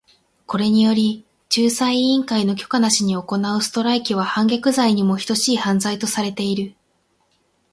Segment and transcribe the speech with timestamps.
[0.47, 6.73] これにより、仲裁委員会の許可なしに行うストライキは反逆罪にも等しい犯罪とされている。